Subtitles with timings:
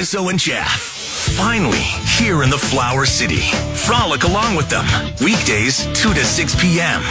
[0.00, 0.80] Rizzo and Jeff.
[1.36, 3.50] Finally, here in the Flower City.
[3.74, 4.86] Frolic along with them.
[5.22, 7.02] Weekdays, 2 to 6 p.m.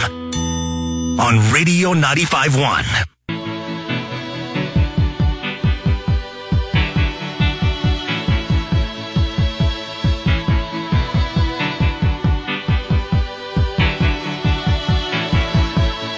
[1.20, 3.06] on Radio 95.1.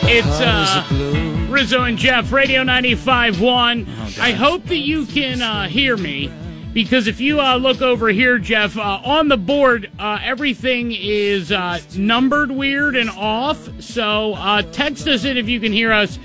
[0.05, 4.19] It's uh, Rizzo and Jeff, Radio 95.1.
[4.19, 6.33] I hope that you can uh, hear me
[6.73, 11.53] because if you uh, look over here, Jeff, uh, on the board, uh, everything is
[11.53, 13.69] uh, numbered weird and off.
[13.81, 16.17] So uh, text us in if you can hear us,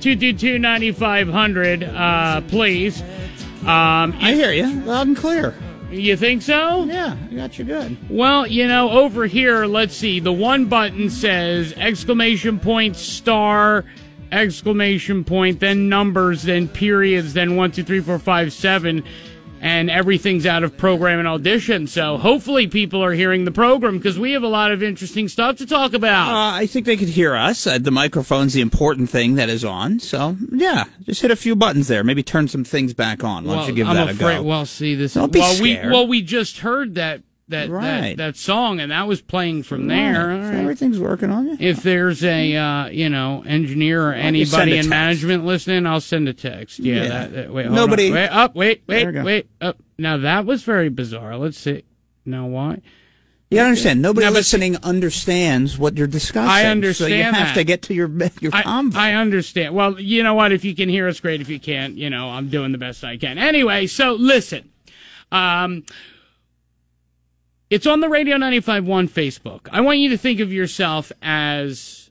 [0.00, 3.02] 222 9500, uh, please.
[3.62, 5.54] Um, I hear you loud and clear.
[5.90, 6.84] you think so?
[6.84, 7.96] Yeah, I got you good.
[8.08, 10.20] Well, you know, over here, let's see.
[10.20, 13.84] The one button says exclamation point star
[14.32, 19.04] exclamation point, then numbers, then periods, then one, two, three, four, five, seven,
[19.66, 21.88] and everything's out of program and audition.
[21.88, 25.56] So hopefully people are hearing the program because we have a lot of interesting stuff
[25.56, 26.28] to talk about.
[26.28, 27.66] Uh, I think they could hear us.
[27.66, 29.98] Uh, the microphone's the important thing that is on.
[29.98, 32.04] So yeah, just hit a few buttons there.
[32.04, 33.44] Maybe turn some things back on.
[33.44, 34.44] Why don't you give I'm that afraid, a go?
[34.44, 35.14] Well, see this.
[35.14, 38.16] Don't be well, we well we just heard that that that, Right.
[38.16, 40.28] that song and that was playing from there.
[40.28, 40.42] Right.
[40.52, 41.56] So everything's working on you.
[41.60, 45.86] If there's a uh, you know engineer or don't you send anybody in management listening,
[45.86, 46.78] I'll send a text.
[46.80, 46.94] Yeah.
[46.94, 47.08] Yeah.
[47.08, 47.66] That, that- wait.
[47.66, 48.14] hold Nobody- On.
[48.14, 48.28] Wait.
[48.28, 48.54] Up.
[48.56, 48.82] Wait.
[48.88, 49.14] Wait.
[49.24, 49.48] Wait.
[49.60, 49.76] Up.
[49.98, 51.36] Now that was very bizarre.
[51.36, 51.84] Let's see.
[52.24, 52.80] Now why?
[53.48, 54.02] You understand.
[54.02, 56.50] Nobody No, but- listening understands what you're discussing.
[56.50, 57.10] I understand.
[57.10, 57.54] So you have that.
[57.54, 58.08] to get to your
[58.40, 58.90] your I.
[58.96, 59.72] I understand.
[59.72, 60.50] Well, you know what?
[60.50, 61.40] If you can hear us, great.
[61.40, 63.38] If you can't, you know, I'm doing the best I can.
[63.38, 64.70] Anyway, so listen.
[65.30, 65.84] Um,
[67.70, 69.68] it's on the Radio 95.1 Facebook.
[69.70, 72.10] I want you to think of yourself as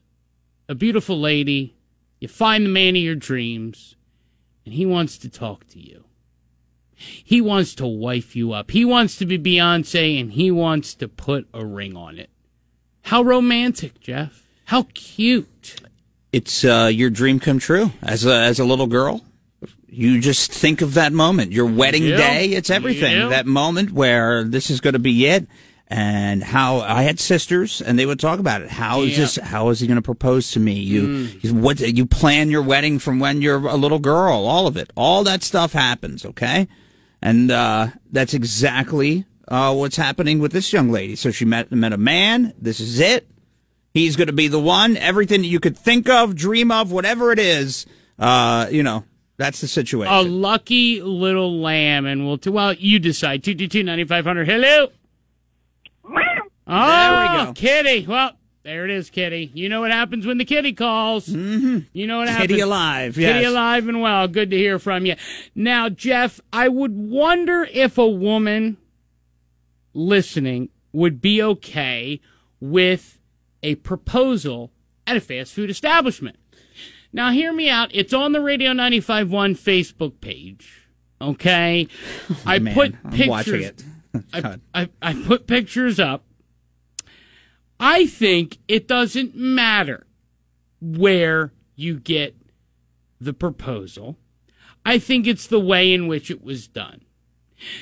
[0.67, 1.75] a beautiful lady.
[2.19, 3.95] You find the man of your dreams,
[4.65, 6.03] and he wants to talk to you.
[6.95, 8.71] He wants to wife you up.
[8.71, 12.29] He wants to be Beyonce, and he wants to put a ring on it.
[13.03, 14.43] How romantic, Jeff.
[14.65, 15.81] How cute.
[16.31, 19.21] it's uh, your dream come true as a as a little girl.
[19.95, 22.47] You just think of that moment, your wedding day.
[22.49, 23.15] It's everything.
[23.29, 25.47] That moment where this is going to be it,
[25.87, 28.69] and how I had sisters, and they would talk about it.
[28.69, 29.35] How is this?
[29.37, 30.73] How is he going to propose to me?
[30.73, 31.07] You,
[31.41, 31.79] you- what?
[31.79, 34.45] You plan your wedding from when you're a little girl.
[34.45, 34.91] All of it.
[34.95, 36.25] All that stuff happens.
[36.25, 36.67] Okay,
[37.21, 41.15] and uh, that's exactly uh, what's happening with this young lady.
[41.15, 42.53] So she met met a man.
[42.59, 43.27] This is it.
[43.93, 44.97] He's going to be the one.
[44.97, 47.85] Everything that you could think of, dream of, whatever it is,
[48.19, 49.05] uh, you know,
[49.37, 50.13] that's the situation.
[50.13, 52.37] A lucky little lamb, and we'll.
[52.37, 53.43] T- well, you decide.
[53.43, 54.47] Two two two ninety five hundred.
[54.47, 54.87] Hello.
[56.67, 57.53] Oh, There we go.
[57.53, 58.07] Kitty.
[58.07, 58.31] Well,
[58.63, 59.51] there it is, Kitty.
[59.53, 61.27] You know what happens when the kitty calls.
[61.27, 61.79] Mm-hmm.
[61.93, 62.47] You know what happens.
[62.47, 63.15] Kitty alive.
[63.15, 64.27] Kitty alive and well.
[64.27, 65.15] Good to hear from you.
[65.53, 68.77] Now, Jeff, I would wonder if a woman
[69.93, 72.19] listening would be okay
[72.59, 73.19] with
[73.61, 74.71] a proposal
[75.05, 76.37] at a fast food establishment.
[77.15, 77.89] Now, hear me out.
[77.93, 80.89] It's on the Radio 95.1 Facebook page.
[81.21, 81.87] Okay?
[82.45, 83.27] I Oh, Man, put I'm pictures.
[83.29, 83.83] watching it.
[84.33, 86.25] I, I, I put pictures up.
[87.79, 90.05] I think it doesn't matter
[90.81, 92.35] where you get
[93.21, 94.17] the proposal.
[94.85, 97.01] I think it's the way in which it was done.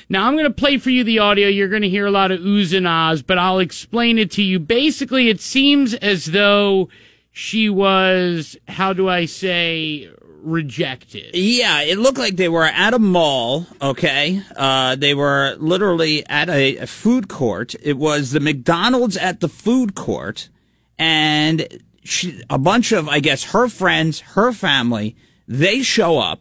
[0.08, 1.48] Now, I'm going to play for you the audio.
[1.48, 4.42] You're going to hear a lot of oohs and ahs, but I'll explain it to
[4.42, 4.60] you.
[4.60, 6.88] Basically, it seems as though
[7.36, 10.08] she was, how do I say,
[10.40, 11.34] rejected.
[11.34, 13.66] Yeah, it looked like they were at a mall.
[13.82, 17.74] Okay, uh, they were literally at a, a food court.
[17.82, 20.48] It was the McDonald's at the food court,
[20.96, 21.66] and
[22.04, 25.16] she, a bunch of, I guess, her friends, her family,
[25.48, 26.40] they show up.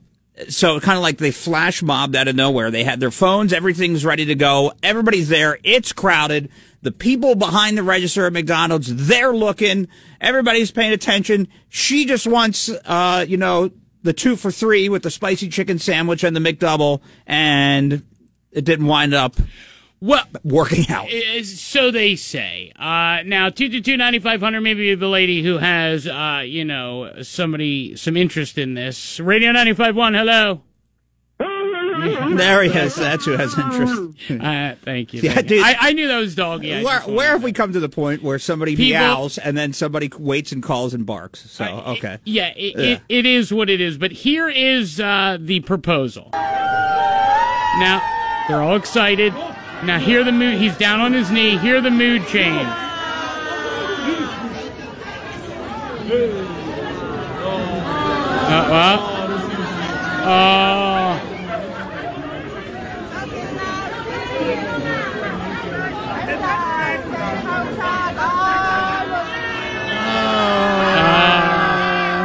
[0.49, 2.69] So kind of like they flash mobbed out of nowhere.
[2.69, 4.73] They had their phones, everything's ready to go.
[4.83, 5.57] Everybody's there.
[5.63, 6.51] It's crowded.
[6.83, 9.88] The people behind the register at McDonald's, they're looking.
[10.21, 11.47] Everybody's paying attention.
[11.69, 13.71] She just wants, uh, you know,
[14.03, 18.03] the two for three with the spicy chicken sandwich and the McDouble, and
[18.51, 19.38] it didn't wind up
[20.03, 21.07] Well, working out.
[21.44, 22.74] So they say.
[22.75, 24.59] Uh, now, two two two ninety five hundred.
[24.59, 29.21] Maybe the lady who has, uh, you know, somebody some interest in this.
[29.21, 30.13] Radio ninety five one.
[30.13, 30.62] Hello.
[32.36, 32.95] There he is.
[32.95, 34.31] That's who has interest.
[34.31, 35.22] Uh, thank you.
[35.22, 35.44] Yeah, you.
[35.44, 35.63] dude.
[35.63, 36.74] I, I knew that was doggy.
[36.74, 39.74] I Where, where have we come to the point where somebody People- meows and then
[39.74, 41.50] somebody waits and calls and barks?
[41.51, 42.18] So okay.
[42.24, 43.98] Yeah, it, It, it is what it is.
[43.98, 46.30] But here is uh, the proposal.
[46.34, 48.01] Now
[48.48, 49.34] they're all excited.
[49.84, 50.60] Now hear the mood.
[50.60, 51.57] He's down on his knee.
[51.57, 52.68] Hear the mood change.
[58.45, 59.00] Uh, well.
[60.25, 60.93] Oh.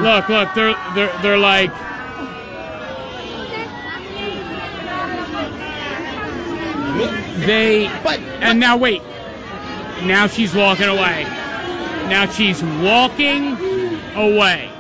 [0.08, 0.55] Look, look.
[0.55, 1.70] They're they're they're like.
[7.46, 9.02] They But- and now wait.
[10.02, 11.25] Now she's walking away.
[12.08, 13.56] Now she's walking
[14.14, 14.70] away.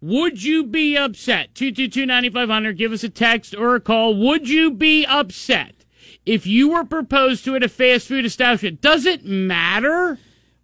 [0.00, 1.54] Would you be upset?
[1.54, 4.14] 222-9500, give us a text or a call.
[4.14, 5.84] Would you be upset
[6.24, 8.80] if you were proposed to at a fast food establishment?
[8.80, 10.18] Does it matter?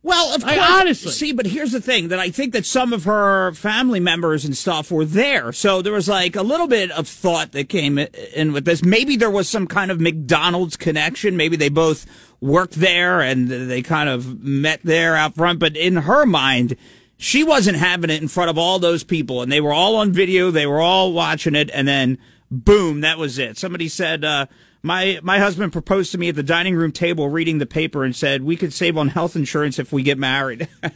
[0.04, 0.68] Well, of I course.
[0.70, 4.44] honestly- see, but here's the thing: that I think that some of her family members
[4.44, 7.98] and stuff were there, so there was like a little bit of thought that came
[7.98, 8.84] in with this.
[8.84, 11.38] Maybe there was some kind of McDonald's connection.
[11.38, 12.04] Maybe they both
[12.42, 15.58] worked there and they kind of met there out front.
[15.58, 16.76] But in her mind,
[17.16, 20.12] she wasn't having it in front of all those people, and they were all on
[20.12, 20.50] video.
[20.50, 22.18] They were all watching it, and then
[22.50, 23.56] boom, that was it.
[23.56, 24.22] Somebody said.
[24.22, 24.44] uh
[24.84, 28.14] my my husband proposed to me at the dining room table reading the paper and
[28.14, 30.69] said we could save on health insurance if we get married.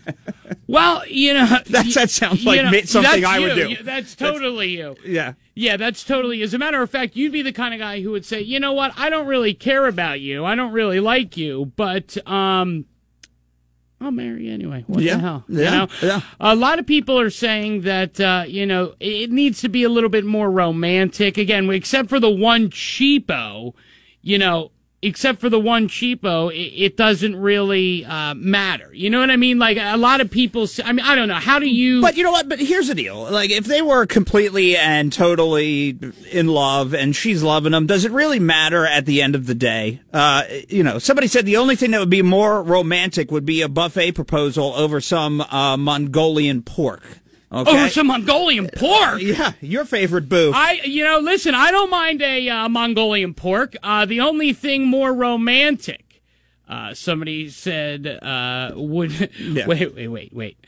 [0.66, 3.76] Well, you know, That's- that sounds like you me- something I would you.
[3.78, 3.82] do.
[3.82, 4.96] That's totally you.
[5.04, 5.32] yeah.
[5.54, 6.42] Yeah, that's totally.
[6.42, 8.60] As a matter of fact, you'd be the kind of guy who would say, "You
[8.60, 8.92] know what?
[8.96, 10.44] I don't really care about you.
[10.44, 12.84] I don't really like you, but um,
[14.00, 14.84] I'll marry you anyway.
[14.86, 15.44] What Yeah, the hell?
[15.48, 15.88] yeah, you know?
[16.02, 16.20] yeah.
[16.38, 19.88] A lot of people are saying that uh, you know it needs to be a
[19.88, 21.36] little bit more romantic.
[21.36, 23.74] Again, except for the one cheapo,
[24.22, 24.70] you know.
[25.00, 28.92] Except for the one cheapo, it, it doesn't really uh, matter.
[28.92, 29.56] You know what I mean?
[29.56, 30.66] Like a lot of people.
[30.66, 31.34] Say, I mean, I don't know.
[31.34, 32.00] How do you?
[32.02, 32.48] But you know what?
[32.48, 33.30] But here's the deal.
[33.30, 35.96] Like, if they were completely and totally
[36.32, 39.54] in love and she's loving him, does it really matter at the end of the
[39.54, 40.00] day?
[40.12, 43.62] Uh, you know, somebody said the only thing that would be more romantic would be
[43.62, 47.20] a buffet proposal over some uh, Mongolian pork.
[47.50, 47.70] Okay.
[47.70, 49.20] over some Mongolian pork.
[49.22, 50.52] yeah, your favorite boo.
[50.54, 53.74] I, you know, listen, I don't mind a uh, Mongolian pork.
[53.82, 56.22] Uh, the only thing more romantic,
[56.68, 59.66] uh, somebody said, uh, would Yeah.
[59.66, 60.58] wait, wait, wait, wait,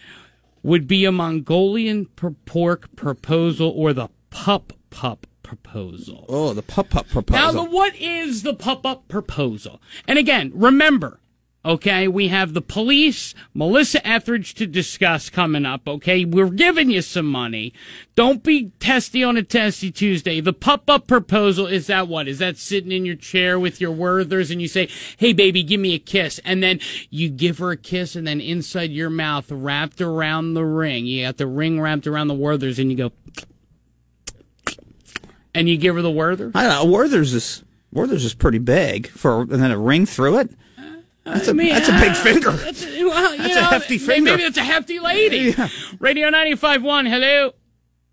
[0.62, 6.24] would be a Mongolian per- pork proposal or the pup pup proposal.
[6.28, 7.52] oh, the pup pup proposal.
[7.54, 9.82] Now, the, what is the pup up proposal?
[10.08, 11.20] And again, remember,
[11.64, 16.24] okay, we have the police, Melissa Etheridge to discuss coming up, okay?
[16.24, 17.72] We're giving you some money.
[18.14, 20.40] Don't be testy on a testy Tuesday.
[20.40, 22.28] The pop up proposal is that what?
[22.28, 25.80] Is that sitting in your chair with your Werthers and you say, hey, baby, give
[25.80, 26.40] me a kiss.
[26.44, 26.80] And then
[27.10, 31.26] you give her a kiss and then inside your mouth, wrapped around the ring, you
[31.26, 33.12] got the ring wrapped around the Werthers and you go,
[35.54, 36.52] and you give her the Werther?
[36.54, 36.90] I don't know.
[36.90, 40.50] Werther's is Werther's is pretty big for, and then a ring through it.
[41.24, 42.50] That's a I mean, that's a big uh, finger.
[42.64, 44.30] That's a, well, you That's know, a hefty may- finger.
[44.32, 45.54] Maybe it's a hefty lady.
[46.00, 47.52] Radio 95.1, hello.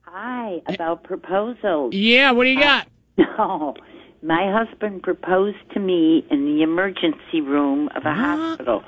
[0.01, 1.93] Hi, about proposals.
[1.93, 2.87] Yeah, what do you got?
[3.39, 3.75] No,
[4.23, 8.83] my husband proposed to me in the emergency room of a hospital.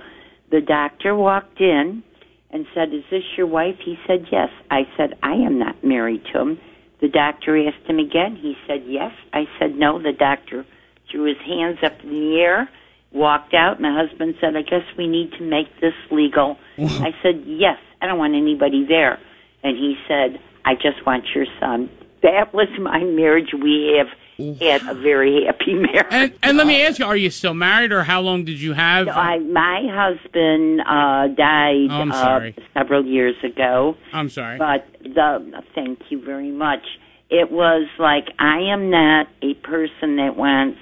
[0.51, 2.04] The doctor walked in
[2.51, 3.75] and said, Is this your wife?
[3.83, 4.50] He said, Yes.
[4.71, 6.60] I said, I am not married to him.
[7.01, 8.36] The doctor asked him again.
[8.36, 9.12] He said, Yes.
[9.33, 10.00] I said, No.
[10.01, 10.66] The doctor
[11.12, 12.69] threw his hands up in the air,
[13.11, 13.79] walked out.
[13.81, 16.57] My husband said, I guess we need to make this legal.
[16.77, 17.77] I said, Yes.
[18.01, 19.19] I don't want anybody there.
[19.63, 21.89] And he said, I just want your son.
[22.23, 23.50] That was my marriage.
[23.53, 24.07] We have
[24.57, 26.06] had a very happy marriage.
[26.11, 28.71] And, and let me ask you, are you still married or how long did you
[28.71, 29.09] have?
[29.09, 34.57] I, my husband uh, died Oh, I'm uh, several years ago, I'm sorry.
[34.57, 36.83] but the thank you very much.
[37.30, 40.80] It was like I am not a person that wants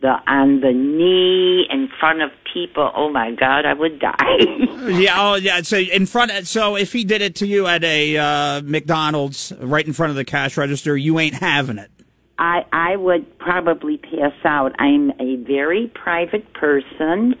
[0.00, 2.90] the on the knee in front of people.
[2.94, 4.16] Oh my God, I would die.
[4.80, 5.60] Yeah, oh yeah.
[5.60, 6.30] So in front.
[6.30, 10.10] of, So if he did it to you at a uh, McDonald's, right in front
[10.10, 11.90] of the cash register, you ain't having it.
[12.38, 14.74] I I would probably pass out.
[14.78, 17.34] I'm a very private person,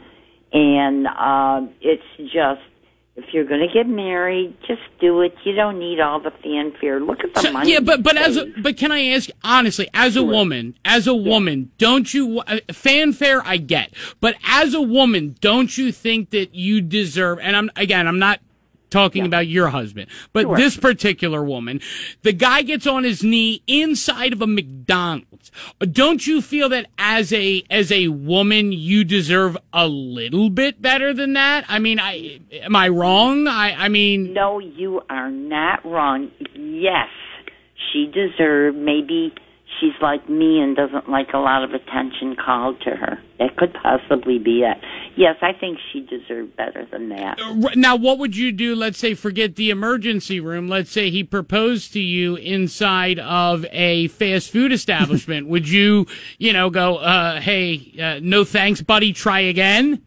[0.52, 2.60] and uh, it's just
[3.22, 5.34] if you're going to get married, just do it.
[5.44, 7.00] You don't need all the fanfare.
[7.00, 7.72] Look at the So- money.
[7.72, 11.14] yeah, but but as a, but can I ask honestly, as a woman, as a
[11.14, 13.42] woman, don't you uh, fanfare?
[13.44, 17.38] I get, but as a woman, don't you think that you deserve?
[17.40, 18.40] And I'm again, I'm not
[18.90, 20.56] talking about your husband, but Sure.
[20.56, 21.80] this particular woman,
[22.22, 25.50] the guy gets on his knee inside of a McDonald's.
[25.92, 31.12] Don't you feel that as a as a woman, you deserve a little bit better
[31.14, 31.64] than that?
[31.68, 33.46] I mean, I am I wrong?
[33.48, 34.32] I I mean.
[34.32, 36.30] no, you are not wrong.
[36.54, 37.08] Yes,
[37.92, 38.76] she deserved.
[38.76, 39.32] Maybe
[39.78, 43.18] she's like me and doesn't like a lot of attention called to her.
[43.38, 44.78] That could possibly be it.
[45.16, 47.38] Yes, I think she deserved better than that.
[47.76, 48.74] Now, what would you do?
[48.74, 50.68] Let's say, forget the emergency room.
[50.68, 55.48] Let's say he proposed to you inside of a fast food establishment.
[55.48, 56.06] would you,
[56.38, 60.02] you know, go, uh, hey, uh, no thanks, buddy, try again?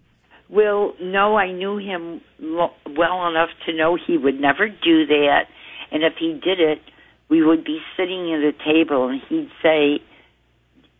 [0.50, 5.46] Well, no, I knew him well enough to know he would never do that.
[5.92, 6.80] And if he did it,
[7.34, 10.00] we would be sitting at a table and he'd say,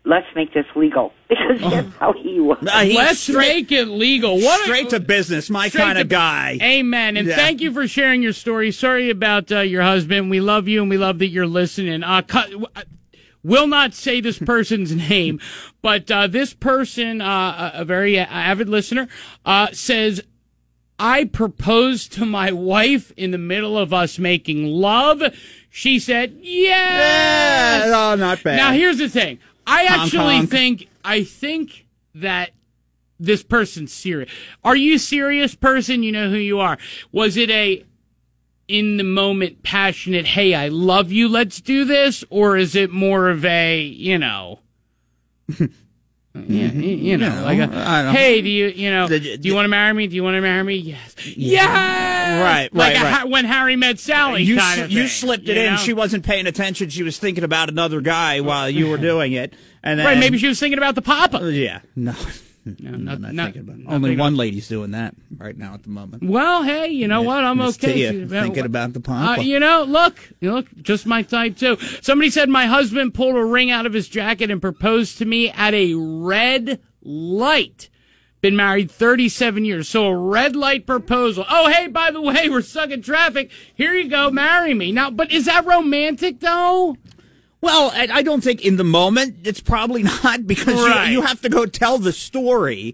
[0.04, 1.14] let's make this legal.
[1.30, 2.58] Because that's how he was.
[2.62, 4.36] Uh, Let's make it legal.
[4.40, 6.58] What a- straight to business, my kind of guy.
[6.62, 7.18] Amen.
[7.18, 7.36] And Yeah.
[7.36, 8.72] thank you for sharing your story.
[8.72, 10.30] Sorry about uh, your husband.
[10.30, 12.04] We love you and we love that you're listening.
[12.04, 12.50] Uh, cut,
[13.44, 15.40] will not say this person's name,
[15.82, 19.08] but uh, this person, uh, a a very avid listener,
[19.46, 20.22] uh, says,
[21.00, 25.22] I proposed to my wife in the middle of us making love.
[25.76, 27.88] She said, yes.
[27.88, 28.58] Yeah, oh, not bad.
[28.58, 29.40] Now here's the thing.
[29.66, 30.52] I Honk, actually honk.
[30.52, 32.52] think I think that
[33.20, 34.32] this person's serious.
[34.64, 36.04] Are you serious person?
[36.04, 36.78] You know who you are.
[37.12, 37.84] Was it a
[38.68, 42.24] in the moment passionate, hey, I love you, let's do this?
[42.30, 44.60] Or is it more of a, you know,
[46.36, 46.82] yeah, mm-hmm.
[46.82, 49.66] you know, like a, uh, I don't- hey, do you, you know, do you want
[49.66, 50.08] to marry me?
[50.08, 50.76] Do you want to marry me?
[50.76, 51.16] Yes.
[51.24, 52.42] Yes!
[52.42, 53.30] Right, Like right, a right.
[53.30, 55.72] When Harry met Sally you kind s- of you slipped it you in.
[55.74, 55.78] know?
[55.78, 56.90] She wasn't paying attention.
[56.90, 59.54] She was thinking about another guy while you were doing it.
[59.84, 61.52] And then, Right, maybe she was thinking about the papa.
[61.52, 62.16] Yeah, no,
[62.66, 63.80] No, not- not, not- thinking about.
[63.80, 63.86] it.
[63.88, 66.24] Only one lady's doing that right now at the moment.
[66.24, 67.44] Well, hey, you know what?
[67.44, 67.94] I'm Miss okay.
[67.94, 71.78] Tia, thinking about the Uh, you know, look, look, just my type too.
[72.02, 75.50] Somebody said my husband pulled a ring out of his jacket and proposed to me
[75.52, 77.90] at a red light.
[78.42, 81.46] Been married 37 years, so a red light proposal.
[81.50, 83.50] Oh, hey, by the way, we're stuck in traffic.
[83.74, 84.92] Here you go, marry me.
[84.92, 86.98] Now, but is that romantic though?
[87.64, 91.08] Well, I, don't think in the moment it's probably not because Right.
[91.08, 92.94] you, you have to go tell the story.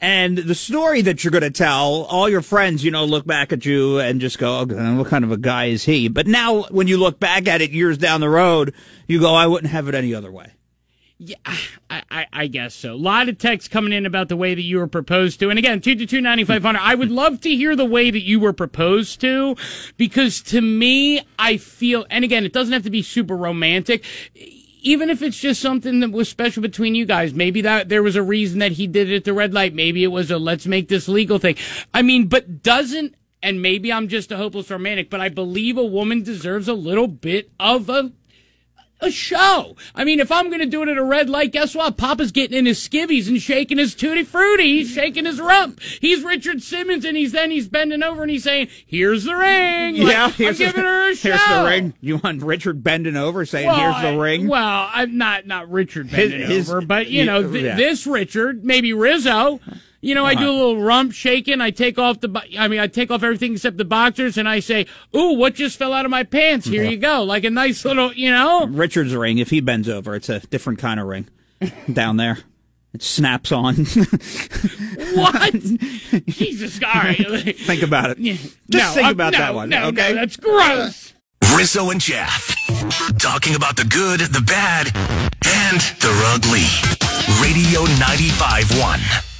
[0.00, 3.52] And the story that you're going to tell, all your friends, you know, look back
[3.52, 6.06] at you and just go, oh, okay, what kind of a guy is he?
[6.06, 8.72] But now when you look back at it years down the road,
[9.08, 10.52] you go, I wouldn't have it any other way.
[11.18, 12.92] Yeah, I, I, I guess so.
[12.92, 15.50] A lot of texts coming in about the way that you were proposed to.
[15.50, 16.80] And again, 222 9500.
[16.80, 19.56] I would love to hear the way that you were proposed to
[19.96, 24.04] because to me, I feel, and again, it doesn't have to be super romantic.
[24.34, 28.16] Even if it's just something that was special between you guys, maybe that there was
[28.16, 29.72] a reason that he did it at the red light.
[29.72, 31.56] Maybe it was a let's make this legal thing.
[31.94, 35.84] I mean, but doesn't, and maybe I'm just a hopeless romantic, but I believe a
[35.84, 38.12] woman deserves a little bit of a
[39.00, 39.76] a show.
[39.94, 41.96] I mean, if I'm going to do it at a red light, guess what?
[41.96, 44.78] Papa's getting in his skivvies and shaking his tutti frutti.
[44.78, 45.80] He's shaking his rump.
[45.80, 49.96] He's Richard Simmons, and he's then he's bending over and he's saying, "Here's the ring."
[50.02, 51.30] Like, I'm here's the- giving her a show.
[51.30, 51.94] Here's the ring.
[52.00, 54.48] You want Richard bending over saying, Well, here's the I- ring?
[54.48, 57.76] Well, I'm not not Richard His- bending his- over, but you know th- yeah.
[57.76, 59.60] this Richard, maybe Rizzo.
[60.04, 61.62] You know, I do a little rump shaking.
[61.62, 64.60] I take off the, I mean, I take off everything except the boxers, and I
[64.60, 64.84] say,
[65.16, 66.66] "Ooh, what just fell out of my pants?
[66.66, 68.66] Here you go." Like a nice little, you know.
[68.66, 71.28] Richard's ring, if he bends over, it's a different kind of ring
[71.92, 72.38] down there.
[72.92, 73.86] It snaps on.
[75.14, 75.52] What?
[76.26, 77.16] Jesus, all right.
[77.58, 78.18] think about it.
[78.18, 78.34] Yeah.
[78.34, 79.68] Just No, think uh, about no, that one.
[79.68, 80.08] No, okay.
[80.12, 81.14] no, that's gross.
[81.56, 82.54] Rizzo and Jeff.
[83.18, 84.88] Talking about the good, the bad,
[85.46, 86.66] and the ugly.
[87.40, 89.33] Radio 95.1.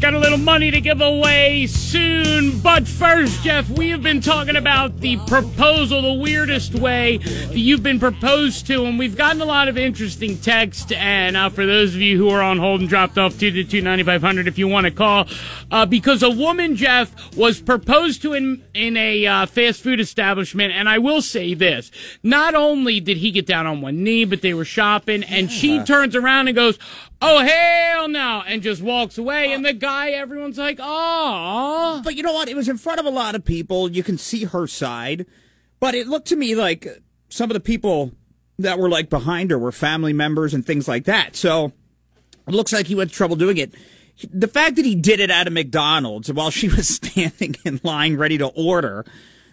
[0.00, 4.56] Got a little money to give away soon, but first, Jeff, we have been talking
[4.56, 9.44] about the proposal, the weirdest way that you've been proposed to, and we've gotten a
[9.44, 10.90] lot of interesting text.
[10.92, 13.62] And uh, for those of you who are on hold and dropped off to the
[13.62, 15.28] two ninety five hundred, if you want to call,
[15.70, 20.72] uh, because a woman, Jeff, was proposed to in in a uh, fast food establishment,
[20.72, 21.90] and I will say this:
[22.22, 25.84] not only did he get down on one knee, but they were shopping, and she
[25.84, 26.78] turns around and goes.
[27.22, 28.42] Oh hell no!
[28.46, 32.48] And just walks away, and the guy, everyone's like, "Oh, But you know what?
[32.48, 33.90] It was in front of a lot of people.
[33.90, 35.26] You can see her side.
[35.80, 36.86] But it looked to me like
[37.28, 38.12] some of the people
[38.58, 41.34] that were like behind her were family members and things like that.
[41.36, 41.72] So
[42.46, 43.74] it looks like he went to trouble doing it.
[44.32, 48.16] The fact that he did it at a McDonald's while she was standing in line
[48.16, 49.06] ready to order,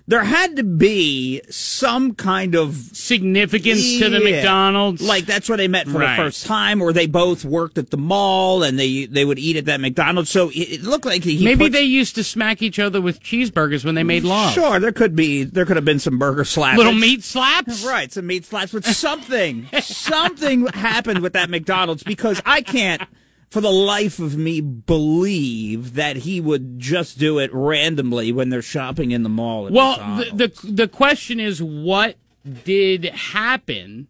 [0.09, 5.67] there had to be some kind of significance to the McDonald's." Like that's where they
[5.67, 6.15] met for Right.
[6.17, 9.55] the first time, or they both worked at the mall and they they would eat
[9.57, 10.29] at that McDonald's.
[10.29, 13.21] So it, it looked like he maybe put- they used to smack each other with
[13.21, 14.53] cheeseburgers when they made love.
[14.53, 16.77] Sure, there could be there could have been some burger slaps.
[16.77, 17.83] Little meat slaps.
[17.83, 23.01] Right, some meat slaps, but something something happened with that McDonald's because I can't
[23.49, 28.61] for the life of me believe that he would just do it randomly when they're
[28.61, 29.67] shopping in the mall.
[29.67, 32.17] at Well, the, the the question is, what
[32.63, 34.07] did happen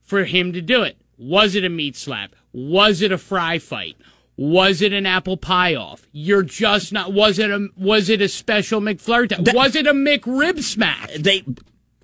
[0.00, 0.98] for him to do it?
[1.16, 2.34] Was it a meat slap?
[2.52, 3.96] Was it a fry fight?
[4.36, 6.06] Was it an apple pie off?
[6.12, 7.12] You're just not.
[7.12, 9.52] Was it a was it a special McFlurry?
[9.52, 11.12] was it a McRib smack?
[11.14, 11.44] they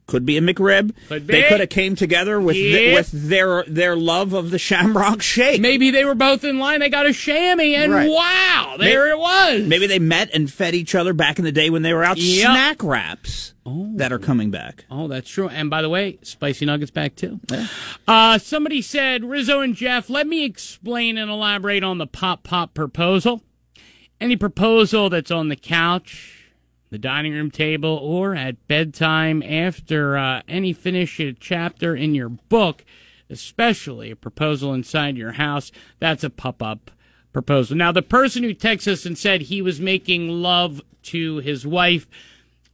[0.07, 0.93] Could be a McRib.
[1.09, 2.95] Could They could have came together with th- Yep.
[2.95, 5.63] with their their love of the Shamrock Shake.
[5.63, 6.81] Maybe they were both in line.
[6.81, 8.11] They got a chamois, and Right.
[8.11, 9.63] wow, there it was.
[9.67, 12.19] Maybe they met and fed each other back in the day when they were out.
[12.19, 12.43] Yep.
[12.51, 13.55] Snack wraps
[13.97, 14.85] that are coming back.
[14.91, 15.49] Oh, that's true.
[15.49, 17.41] And by the way, spicy nuggets back too.
[18.07, 22.75] Uh, somebody said, Rizzo and Jeff, let me explain and elaborate on the pop pop
[22.75, 23.43] proposal.
[24.21, 26.34] Any proposal that's on the couch,
[26.95, 32.29] the dining room table, or at bedtime after uh, any finish a chapter in your
[32.29, 32.85] book,
[33.29, 36.93] especially a proposal inside your house, that's a pop up
[37.33, 37.77] proposal.
[37.77, 42.07] Now, the person who texted us and said he was making love to his wife,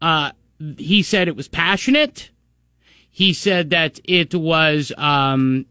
[0.03, 0.33] uh,
[0.77, 2.29] he said it was passionate.
[3.11, 5.65] He said that it was um,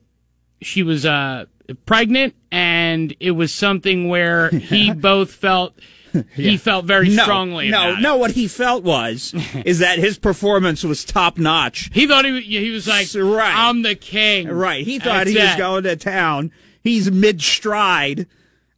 [0.60, 1.46] she was uh,
[1.86, 5.78] pregnant, and it was something where he both felt
[6.36, 7.70] he felt very No, strongly.
[7.70, 8.16] no, about no.
[8.16, 8.20] it.
[8.20, 9.34] What he felt was
[9.66, 11.90] is that his performance was top notch.
[11.94, 13.54] He thought he was, he was like, Right.
[13.56, 14.86] "I'm the king." Right.
[14.86, 16.52] He thought That's he was going to town.
[16.82, 18.28] He's mid stride,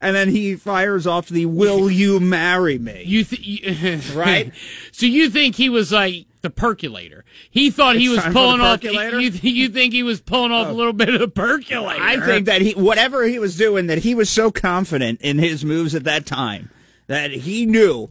[0.02, 4.52] and then he fires off the "Will you marry me?" You th- Right?
[4.92, 7.24] so you think he was like the percolator?
[7.50, 8.80] He thought he was time for the pulling off.
[8.84, 9.18] Oh.
[9.20, 10.74] You, th- you think he was pulling off a oh.
[10.74, 12.02] little bit of the percolator?
[12.02, 15.64] I think that he, whatever he was doing, that he was so confident in his
[15.64, 16.70] moves at that time
[17.12, 18.10] that he knew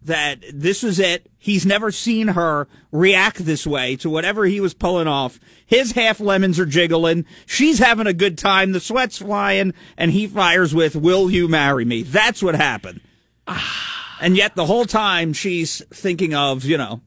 [0.00, 1.30] that this was it.
[1.36, 5.38] He's never seen her react this way to whatever he was pulling off.
[5.66, 7.26] His half lemons are jiggling.
[7.44, 8.72] She's having a good time.
[8.72, 13.00] The sweat's flying, and he fires with, "Will you marry me?" That's what happened.
[14.20, 17.02] and yet, the whole time, she's thinking of you know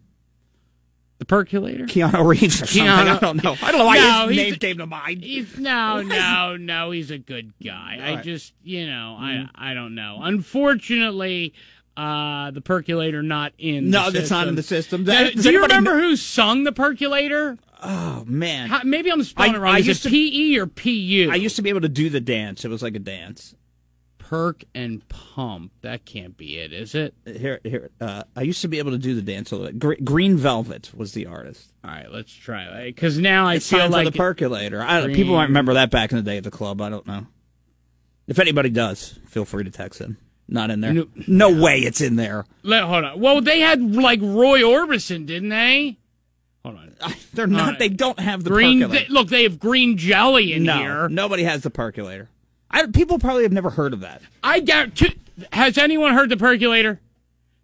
[1.22, 1.86] the percolator.
[1.86, 2.88] Keanu Reeves or something.
[2.90, 3.56] I don't know.
[3.62, 5.24] I don't know why No, his name came to mind.
[5.24, 6.90] He's no, no, no.
[6.90, 8.00] He's a good guy.
[8.18, 9.46] I just, you know, Mm-hmm.
[9.56, 10.18] I, I don't know.
[10.22, 11.54] Unfortunately,
[11.96, 13.92] uh, the percolator not in.
[13.92, 15.04] No, the that's not in the system.
[15.04, 17.58] Now, do you remember kn- who sung the percolator?
[17.84, 18.70] Oh man.
[18.70, 19.76] How, maybe I'm spelling I- it wrong.
[19.76, 21.32] I Is used it to- P E or P U?
[21.32, 22.66] I used to be able to do the dance.
[22.66, 23.54] It was like a dance.
[24.32, 25.74] Perk and pump.
[25.82, 27.14] That can't be it, is it?
[27.26, 27.90] Here, here.
[28.00, 29.80] Uh, I used to be able to do the dance a little bit.
[29.80, 31.74] Gre- Green Velvet was the artist.
[31.84, 32.86] All right, let's try.
[32.86, 34.82] Because now I It's feel like the percolator.
[34.82, 36.82] I Green- people might remember that back in the day at the club.
[36.82, 37.28] I don't know.
[38.26, 40.16] If anybody does, feel free to text in.
[40.48, 40.94] Not in there.
[40.94, 42.46] No- No, way it's in there.
[42.64, 43.20] Let, hold on.
[43.20, 45.98] Well, they had like Roy Orbison, didn't they?
[46.64, 46.94] Hold on.
[47.34, 47.68] They're not.
[47.72, 47.80] right.
[47.80, 48.80] They don't have the Green.
[48.80, 49.08] percolator.
[49.08, 51.10] They, look, they have green jelly in no, here.
[51.10, 52.30] nobody has the percolator.
[52.72, 54.22] I, people probably have never heard of that.
[54.44, 54.96] I doubt.
[54.96, 55.10] Two,
[55.54, 57.00] has anyone heard the percolator?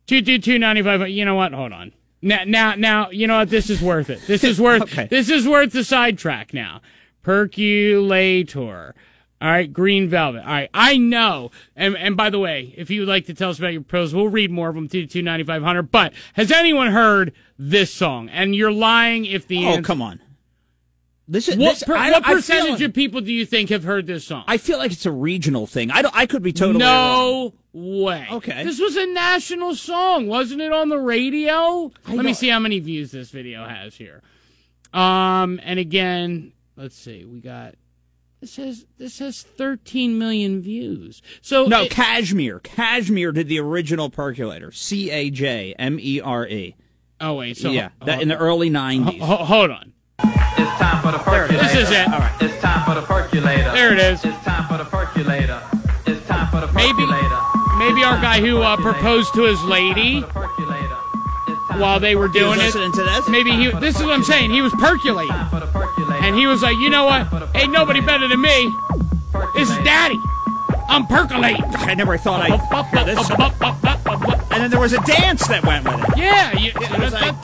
[0.05, 1.07] Two two two ninety five.
[1.09, 1.53] You know what?
[1.53, 1.93] Hold on.
[2.21, 3.09] Now, now, now.
[3.11, 3.49] You know what?
[3.49, 4.21] This is worth it.
[4.27, 4.81] This is worth.
[4.83, 5.07] Okay.
[5.09, 6.53] This is worth the sidetrack.
[6.53, 6.81] Now,
[7.23, 8.95] percolator.
[9.39, 10.39] All right, green velvet.
[10.41, 11.51] All right, I know.
[11.75, 14.13] And and by the way, if you would like to tell us about your pros,
[14.15, 14.87] we'll read more of them.
[14.87, 15.91] Two two ninety five hundred.
[15.91, 18.29] But has anyone heard this song?
[18.29, 20.19] And you're lying if the Oh, answer- come on.
[21.29, 23.69] This is What, this, per, I, what I percentage like- of people do you think
[23.69, 24.45] have heard this song?
[24.47, 25.91] I feel like it's a regional thing.
[25.91, 26.15] I don't.
[26.15, 27.53] I could be totally wrong.
[27.53, 28.27] no way.
[28.31, 28.63] Okay.
[28.63, 31.91] This was a national song, wasn't it on the radio?
[32.07, 34.21] Let me see how many views this video has here.
[34.93, 37.25] Um, and again, let's see.
[37.25, 37.75] We got
[38.39, 41.21] this has this has 13 million views.
[41.41, 42.61] So No, it- Cajmere.
[42.61, 44.71] Cajmere did the original percolator.
[44.71, 46.75] C A J M E R E.
[47.19, 49.19] oh wait, so Yeah, that in the early '90s.
[49.19, 49.91] ho- hold on.
[50.27, 51.63] It's time for the percolator.
[51.63, 52.07] This is it.
[52.07, 52.35] All right.
[52.41, 53.71] It's time for the percolator.
[53.71, 54.23] There it is.
[54.25, 55.61] It's time for the percolator.
[56.05, 57.39] It's time for the Maybe- percolator.
[57.77, 60.97] maybe our guy who uh, proposed to his lady For the percolator.
[61.47, 62.71] It's time while they were doing it.
[62.71, 63.29] to this?
[63.29, 63.71] Maybe he.
[63.79, 64.49] This is what I'm saying.
[64.51, 65.35] He was percolating.
[65.49, 66.23] for the percolator.
[66.25, 67.27] And he was like, you know what?
[67.55, 68.73] Ain't nobody better than me.
[69.55, 70.17] It's Daddy.
[70.89, 71.63] I'm percolating.
[71.75, 72.59] I never thought I'd
[72.95, 73.29] hear this.
[74.51, 76.17] And then there was a dance that went with it.
[76.17, 77.35] Yeah, you, it was like-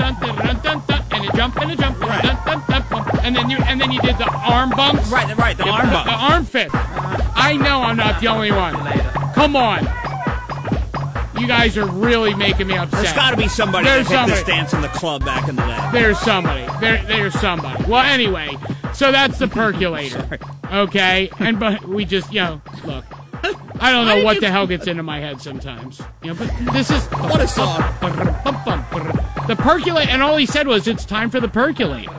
[1.14, 4.28] and you jump and you jump, bump, and then you and then you did the
[4.30, 5.10] arm bumps.
[5.12, 6.70] Right, right, the arm The arm fit.
[6.74, 8.74] I know I'm not the only one.
[9.34, 9.84] Come on.
[11.40, 13.02] You guys are really making me upset.
[13.04, 14.58] There's got to be somebody There's that did this somebody.
[14.60, 15.90] dance in the club back in the day.
[15.92, 16.66] There's somebody.
[16.80, 17.84] There, there's somebody.
[17.86, 18.50] Well, anyway,
[18.94, 20.40] so that's the percolator.
[20.74, 23.06] Okay, and but we just, you know, look.
[23.84, 26.02] I don't know what you- the hell gets into my head sometimes.
[26.24, 27.82] You know, but this is What a song.
[29.48, 32.12] the percolate, and all he said was, "It's time for the percolator."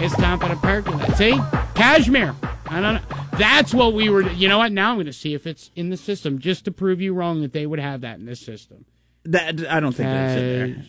[0.00, 1.12] It's time for the percolator.
[1.16, 1.32] See,
[1.74, 2.34] Cajmere.
[2.70, 3.00] I don't know.
[3.38, 4.30] That's what we were.
[4.30, 4.70] You know what?
[4.72, 7.40] Now I'm going to see if it's in the system, just to prove you wrong
[7.42, 8.84] that they would have that in this system.
[9.24, 10.84] That I don't think that's in there.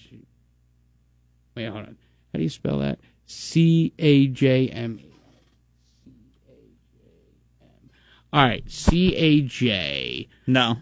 [1.56, 1.98] Wait, hold on.
[2.34, 3.00] How do you spell that?
[3.26, 5.09] C A J M E.
[8.32, 10.28] All right, C A J.
[10.46, 10.78] No,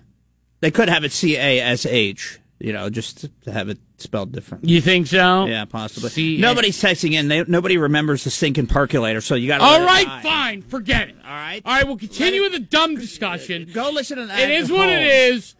[0.59, 2.39] they could have it C A S H.
[2.59, 4.65] You know, just to have it spelled different.
[4.65, 5.45] You think so?
[5.45, 6.09] Yeah, possibly.
[6.09, 7.27] See, Nobody's texting in.
[7.27, 9.63] They, nobody remembers the sinking percolator, so you got to.
[9.63, 10.63] All right, fine.
[10.63, 11.15] Forget it.
[11.23, 11.61] All right.
[11.63, 13.69] All right, we'll continue Let with the dumb discussion.
[13.71, 14.39] Go listen to that.
[14.39, 15.53] It is what it is.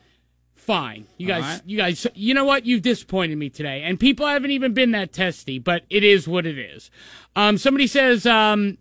[0.56, 1.06] Fine.
[1.18, 1.62] You guys, right.
[1.66, 2.66] you guys, you know what?
[2.66, 3.84] You've disappointed me today.
[3.84, 6.92] And people haven't even been that testy, but it is what it is.
[7.38, 8.78] Um, somebody says, um,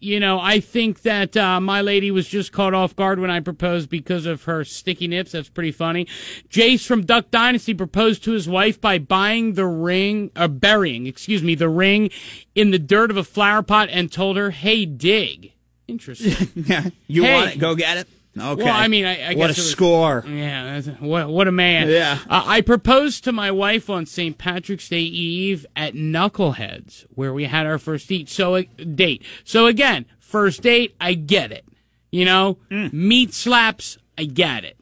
[0.00, 3.40] you know, I think that uh, my lady was just caught off guard when I
[3.40, 5.32] proposed because of her sticky nips.
[5.32, 6.06] That's pretty funny.
[6.48, 11.42] Jace from Duck Dynasty proposed to his wife by buying the ring, or burying, excuse
[11.42, 12.10] me, the ring
[12.54, 15.52] in the dirt of a flower pot and told her, hey, dig.
[15.86, 16.48] Interesting.
[16.66, 16.88] Yeah.
[17.06, 17.34] You Hey.
[17.34, 17.58] want it?
[17.58, 18.08] Go get it.
[18.38, 18.62] Okay.
[18.62, 20.24] Well, I mean, I, I what a guess it was- score.
[20.28, 21.88] Yeah, what what a man.
[21.88, 22.18] Yeah.
[22.28, 24.38] Uh, I proposed to my wife on St.
[24.38, 28.28] Patrick's Day Eve at Knuckleheads, where we had our first date.
[28.28, 28.62] So uh,
[28.94, 29.24] date.
[29.44, 31.64] So again, first date, I get it.
[32.12, 32.92] You know, Mm.
[32.92, 34.76] meat slaps, I get it.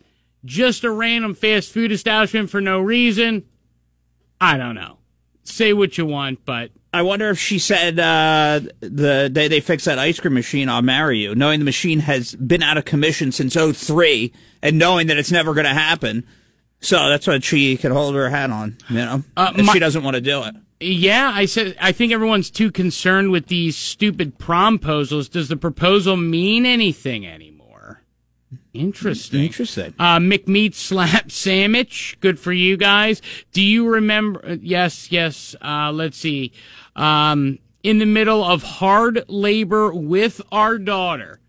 [0.44, 3.44] Just a random fast food establishment for no reason,
[4.40, 4.98] I don't know.
[5.42, 9.85] Say what you want, but I wonder if she said uh, the day they fix
[9.85, 13.31] that ice cream machine, I'll marry you, knowing the machine has been out of commission
[13.31, 16.24] since '03, and knowing that it's never going to happen.
[16.81, 19.79] So that's what she could hold her hat on, you know, Uh, if my- she
[19.81, 20.55] doesn't want to do it.
[20.81, 25.29] Yeah, I said I think everyone's too concerned with these stupid promposals.
[25.29, 27.58] Does the proposal mean anything anymore?
[28.78, 29.44] Interesting.
[29.44, 29.94] Interesting.
[29.98, 32.16] Uh, McMeat slap sandwich.
[32.20, 33.20] Good for you guys.
[33.52, 34.44] Do you remember?
[34.44, 35.54] uh, Yes, yes.
[35.60, 36.52] Uh, let's see.
[36.96, 41.40] Um, in the middle of hard labor with our daughter,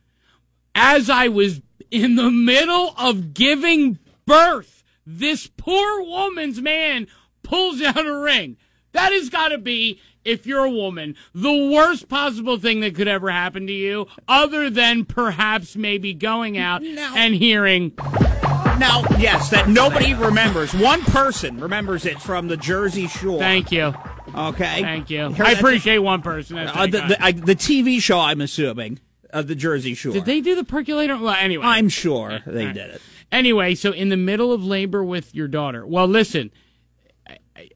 [0.75, 1.61] as I was
[1.91, 7.07] in the middle of giving birth, this poor woman's man
[7.43, 8.57] pulls out a ring.
[8.91, 13.07] That has got to be, if you're a woman, the worst possible thing that could
[13.07, 19.67] ever happen to you, other than perhaps maybe going out and hearing, Now, yes, that
[19.67, 20.73] nobody remembers.
[20.73, 23.39] One person remembers it from the Jersey Shore.
[23.39, 23.93] thank you,
[24.35, 24.81] Okay.
[24.81, 25.31] thank you.
[25.31, 26.57] Heard I appreciate one person.
[26.57, 27.17] Uh, the, the.
[27.23, 28.99] I, the TV show, I'm assuming,
[29.31, 30.13] of the Jersey Shore.
[30.13, 31.17] Did they do the percolator?
[31.17, 31.65] Well, anyway.
[31.65, 32.73] I'm sure they right.
[32.73, 33.01] did it.
[33.31, 35.85] Anyway, so in the middle of labor with your daughter.
[35.85, 36.51] Well, listen,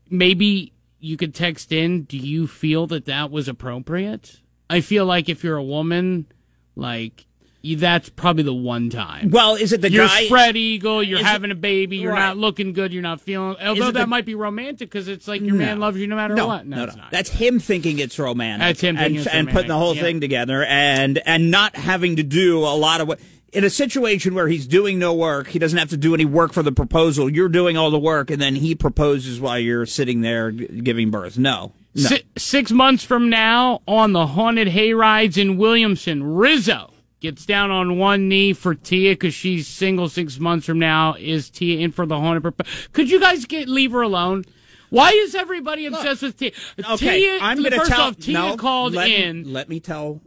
[0.10, 2.04] maybe you could text in.
[2.04, 4.40] Do you feel that that was appropriate?
[4.70, 6.28] I feel like if you're a woman,
[6.76, 7.26] like
[7.66, 9.30] that's probably the one time.
[9.30, 9.96] Well, is it the guy?
[9.96, 10.26] you're guy?
[10.26, 11.02] spread eagle.
[11.02, 11.98] You're Is it- having a baby.
[11.98, 12.20] You're Right.
[12.20, 12.92] not looking good.
[12.92, 13.56] You're not feeling.
[13.62, 16.36] Although that the- might be romantic because it's like your man loves you no matter
[16.36, 16.66] no, what.
[16.66, 16.86] no, no.
[16.86, 17.12] not.
[17.12, 18.68] That's him thinking it's romantic.
[18.68, 20.10] That's him thinking and, and putting the whole romantic, yeah.
[20.10, 23.20] thing together, and and not having to do a lot of what.
[23.54, 26.54] In a situation where he's doing no work, he doesn't have to do any work
[26.54, 27.30] for the proposal.
[27.30, 31.38] You're doing all the work, and then he proposes while you're sitting there giving birth.
[31.38, 32.02] No, no.
[32.10, 38.00] Si- six months from now, on the haunted hayrides in Williamson, Rizzo gets down on
[38.00, 40.10] one knee for Tia because she's single.
[40.10, 42.42] Six months from now, is Tia in for the haunted?
[42.44, 44.46] Propo- Could you guys get leave her alone?
[44.90, 46.52] Why is everybody obsessed with Tia?
[46.94, 48.02] Okay, Tia, I'm going to tell.
[48.10, 49.54] off, Tia no, called let me- in.
[49.54, 50.22] let me tell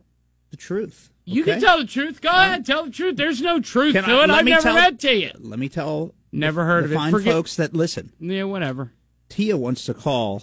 [0.51, 1.11] the truth.
[1.25, 2.21] you can tell the truth.
[2.21, 3.17] Go ahead, tell the truth.
[3.17, 4.19] There's no truth Can to I- it.
[4.29, 5.33] let I've me never tell- met Tia.
[5.39, 6.15] Let me tell.
[6.33, 6.95] Never heard the of it.
[6.97, 8.13] fine Forget- folks that listen.
[8.21, 8.93] Yeah, whatever.
[9.29, 10.43] Tia wants to call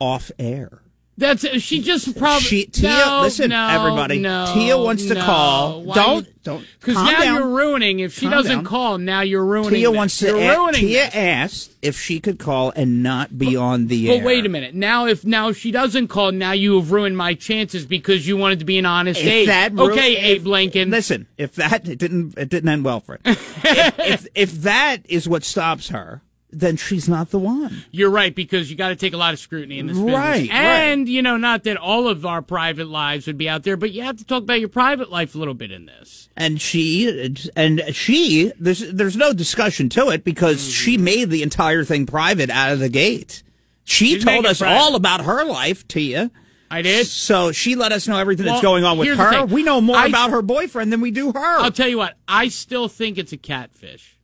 [0.00, 0.82] off air.
[1.18, 2.42] That's she just probably.
[2.44, 4.20] She, Tia, no, listen, no, everybody.
[4.20, 5.82] No, Tia wants to call.
[5.82, 6.64] Why Don't, don't.
[6.78, 7.34] Because now down.
[7.34, 7.98] you're ruining.
[7.98, 8.64] If she Calm doesn't down.
[8.64, 9.70] call, now you're ruining.
[9.70, 9.96] Tia this.
[9.96, 10.26] wants to.
[10.26, 10.80] You're a- ruining.
[10.82, 11.14] Tia this.
[11.16, 14.18] asked if she could call and not be on the air.
[14.18, 14.76] But wait a minute.
[14.76, 18.60] Now, if now she doesn't call, now you have ruined my chances because you wanted
[18.60, 19.46] to be an honest If Abe.
[19.48, 20.90] that ru- okay, if- Abe Lincoln.
[20.90, 23.22] Listen, if that it didn't it didn't end well for it.
[23.26, 27.84] if, if if that is what stops her, then she's not the one.
[27.90, 30.14] You're right because you got to take a lot of scrutiny in this business.
[30.14, 33.76] Right, And you know, not that all of our private lives would be out there,
[33.76, 36.28] but you have to talk about your private life a little bit in this.
[36.36, 40.70] And she and she there's there's no discussion to it because Mm-hmm.
[40.70, 43.42] she made the entire thing private out of the gate.
[43.84, 44.74] She She's told us private.
[44.80, 46.30] all about her life, Tia.
[46.70, 47.06] I did.
[47.06, 49.46] So she let us know everything Well, that's going on with her.
[49.46, 51.38] We know more I- about her boyfriend than we do her.
[51.58, 54.18] I'll tell you what, I still think it's a catfish.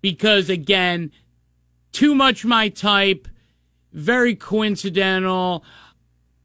[0.00, 1.12] Because again,
[1.94, 3.26] too much my type,
[3.92, 5.64] very coincidental.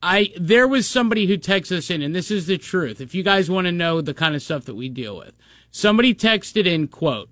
[0.02, 3.02] I there was somebody who texted us in, and this is the truth.
[3.02, 5.34] If you guys want to know the kind of stuff that we deal with,
[5.72, 7.30] somebody texted in, quote,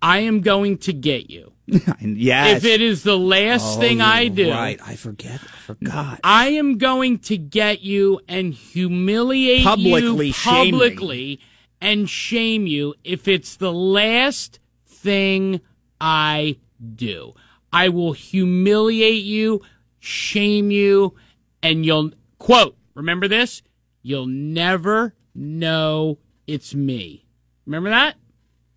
[0.00, 1.52] I am going to get you.
[2.00, 2.58] yes.
[2.58, 4.78] If it is the last Oh, thing I do, Right.
[4.84, 5.40] I forget.
[5.42, 6.20] I forgot.
[6.22, 11.40] I am going to get you and humiliate Publicly you shame publicly
[11.80, 15.60] and shame you if it's the last thing
[16.00, 16.58] I
[16.94, 17.32] do.
[17.72, 19.62] I will humiliate you,
[19.98, 21.14] shame you,
[21.62, 23.62] and you'll quote, remember this?
[24.02, 27.26] You'll never know it's me.
[27.66, 28.16] Remember that?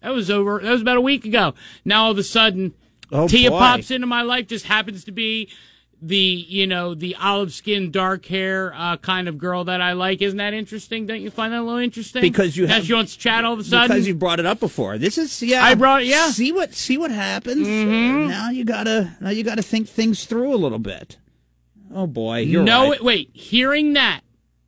[0.02, 1.54] That was over that was about a week ago.
[1.86, 2.74] Now all of a sudden
[3.12, 3.58] Oh, Tia boy.
[3.60, 5.50] pops into my life, just happens to be
[6.02, 10.22] the you know the olive skin, dark hair uh, kind of girl that I like.
[10.22, 11.06] Isn't that interesting?
[11.06, 12.22] Don't you find that a little interesting?
[12.22, 13.88] Because you have- she wants to chat all of a sudden.
[13.90, 14.98] Because you brought it up before.
[14.98, 15.64] This is yeah.
[15.64, 16.24] I brought- yeah.
[16.24, 16.32] Mm-hmm.
[16.32, 17.68] See what see what happens.
[17.68, 21.18] Now you gotta now you gotta think things through a little bit.
[21.94, 23.04] Oh boy, you're no, right.
[23.04, 23.32] wait.
[23.34, 24.22] Hearing that,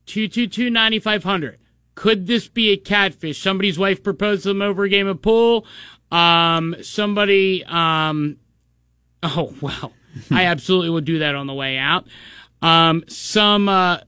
[0.06, 1.58] two two two ninety five hundred.
[1.94, 3.40] Could this be a catfish?
[3.40, 5.64] Somebody's wife proposed to them over a game of pool.
[6.10, 7.64] Um, somebody.
[7.64, 8.38] Um,
[9.22, 9.92] oh well,
[10.30, 12.06] I absolutely would do that on the way out.
[12.60, 13.68] Um, some.
[13.68, 13.98] Uh,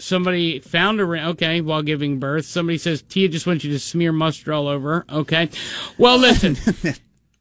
[0.00, 1.24] Somebody found a ring.
[1.24, 2.44] Okay, while giving birth.
[2.44, 5.04] Somebody says Tia just wants you to smear mustard all over.
[5.10, 5.50] Okay.
[5.98, 6.56] Well, listen.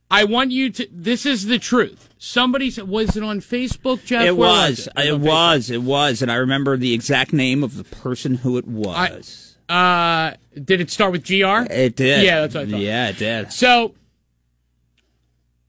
[0.09, 0.87] I want you to.
[0.91, 2.09] This is the truth.
[2.17, 4.25] Somebody said, was it on Facebook, Jeff?
[4.25, 4.87] It Where was.
[4.87, 5.05] it?
[5.05, 5.69] It on was.
[5.69, 6.23] It was.
[6.23, 9.57] And I remember the exact name of the person who it was.
[9.69, 11.71] Uh, did it start with GR?
[11.71, 12.23] it did.
[12.25, 12.79] Yeah, that's what I thought.
[12.79, 13.51] Yeah, it did.
[13.51, 13.93] So,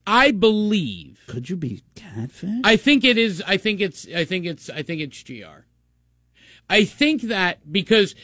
[0.07, 1.18] I believe.
[1.29, 2.61] Could you be catfish?
[2.63, 3.43] I think it is.
[3.45, 4.07] I think it's.
[4.13, 4.67] I think it's.
[4.67, 5.65] I think it's GR.
[6.67, 8.15] I think that because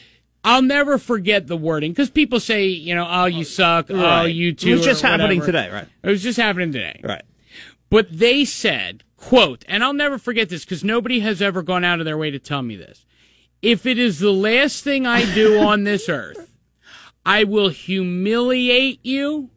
[0.42, 3.86] I'll never forget the wording because people say, you know, oh, you suck.
[3.90, 4.70] Oh, you two.
[4.70, 5.46] It was just happening whatever.
[5.46, 5.88] today, right?
[6.02, 7.00] It was just happening today.
[7.04, 7.22] Right.
[7.90, 12.00] But they said, quote, and I'll never forget this because nobody has ever gone out
[12.00, 13.06] of their way to tell me this.
[13.62, 16.50] If it is the last thing I do on this earth,
[17.24, 19.50] I will humiliate you,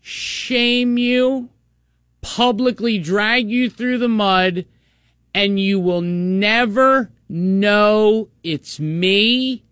[0.00, 1.50] shame you,
[2.34, 4.66] publicly drag you through the mud,
[5.32, 9.62] and you will never know it's me,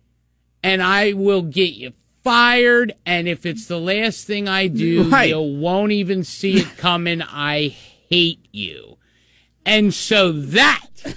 [0.62, 2.94] and I will get you fired.
[3.04, 5.30] And if it's the last thing I do, Right.
[5.30, 7.20] you won't even see it coming.
[7.20, 7.74] I
[8.08, 8.96] hate you.
[9.66, 10.86] And so that.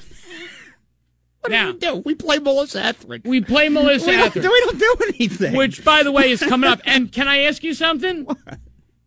[1.41, 2.01] What now, do we do?
[2.07, 3.21] We play Melissa Etheridge.
[3.23, 5.55] we play Melissa we, don't, Etheridge, we don't do anything.
[5.55, 6.81] which, by the way, is coming up.
[6.85, 8.25] And can I ask you something?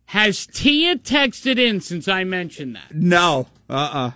[0.09, 2.93] Has Tia texted in since I mentioned that?
[2.95, 3.47] no.
[3.69, 4.11] Uh-uh.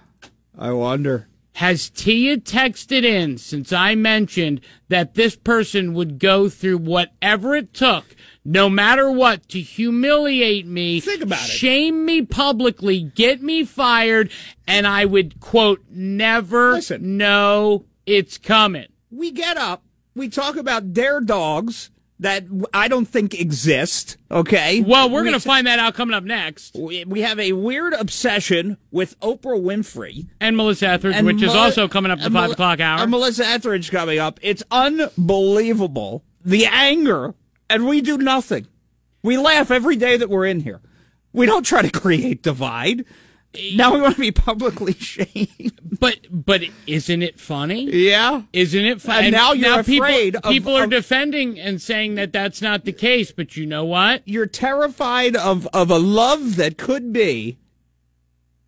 [0.58, 1.28] I wonder.
[1.58, 7.74] Has Tia texted in since I mentioned that this person would go through whatever it
[7.76, 11.52] took, no matter what, to humiliate me, Think about it.
[11.52, 14.32] shame me publicly, get me fired,
[14.68, 17.18] and I would, quote, never Listen.
[17.18, 18.88] know it's coming.
[19.12, 19.84] we get up,
[20.16, 21.92] we talk about dare dogs
[22.24, 24.18] that I don't think exist.
[24.32, 24.82] Okay.
[24.82, 26.76] Well, we're We going to find that out coming up next.
[26.76, 30.28] We we have a weird obsession with Oprah Winfrey.
[30.42, 33.00] And Melissa Etheridge, And which is also coming up at the 5 Mel- o'clock hour.
[33.02, 34.40] And Melissa Etheridge coming up.
[34.42, 36.24] It's unbelievable.
[36.44, 37.36] The anger.
[37.70, 38.68] And we do nothing.
[39.22, 40.82] We laugh every day that we're in here.
[41.32, 43.06] We don't try to create divide.
[43.76, 45.80] Now we want to be publicly shamed.
[46.00, 47.84] but but isn't it funny?
[47.84, 48.44] Yeah.
[48.52, 49.28] Isn't it funny?
[49.28, 52.86] And now you're people, afraid of- people are of- defending and saying that that's not
[52.86, 53.32] the case.
[53.32, 54.22] But you know what?
[54.26, 57.58] You're terrified of, of a love that could be.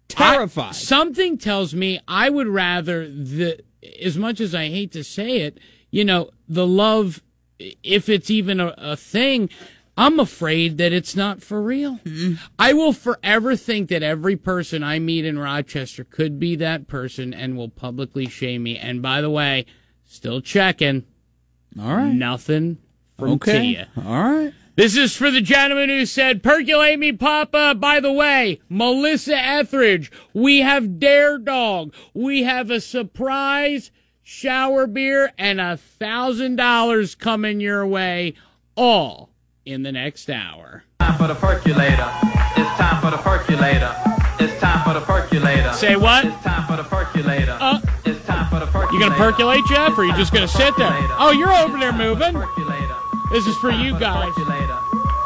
[0.08, 0.70] Terrified.
[0.70, 3.60] I- something tells me I would rather the
[4.02, 5.60] as much as I hate to say it,
[5.92, 7.22] you know, the love
[7.58, 9.50] if it's even a, a thing,
[9.98, 12.00] I'm afraid that it's not for real.
[12.04, 12.34] Mm-hmm.
[12.60, 17.34] I will forever think that every person I meet in Rochester could be that person
[17.34, 18.78] and will publicly shame me.
[18.78, 19.66] And by the way,
[20.04, 21.06] still checking.
[21.80, 22.14] All right.
[22.14, 22.80] Nothing
[23.18, 23.60] from Okay.
[23.60, 23.88] Tia.
[23.98, 24.54] All right.
[24.76, 27.76] This is for the gentleman who said, Percolate me, Papa.
[27.80, 31.94] By the way, Melissa Etheridge, we have Dare Dog.
[32.14, 38.34] We have a surprise shower beer and a thousand dollars coming your way,
[38.76, 39.30] all
[39.66, 40.84] in the next hour.
[41.00, 42.10] Time for the percolator.
[42.56, 43.94] It's time for the percolator.
[44.40, 45.74] It's time for the percolator.
[45.74, 46.26] Say what?
[46.26, 47.58] It's time for the percolator.
[47.60, 48.94] Uh, it's time for the percolator.
[48.94, 50.92] You gonna percolate, Jeff, or you just gonna sit there?
[51.18, 52.34] Oh, you're over there moving.
[53.32, 54.34] This is for you guys.
[54.36, 54.78] percolator.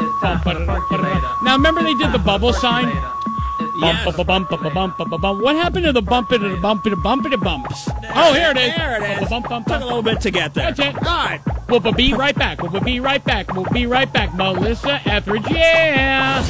[0.02, 1.28] It's time for the percolator.
[1.44, 2.88] Now remember they did the bubble sign?
[3.80, 3.88] Percolator.
[3.88, 4.74] It's Bump, time bump, for the bump, bump, percolator.
[4.74, 5.42] bump, bump, bump.
[5.42, 7.90] What happened to the bump it, the bump it, bump it, bumps?
[8.16, 8.76] Oh, here it is.
[8.76, 9.30] There it is.
[9.30, 9.86] Bump, bump, Took a bump.
[9.86, 10.72] little bit to get there.
[10.72, 10.96] That's it.
[10.96, 11.42] All right.
[11.70, 12.62] We'll be right back.
[12.62, 13.54] We'll be right back.
[13.54, 14.34] We'll be right back.
[14.36, 16.44] Melissa Etheridge, yeah.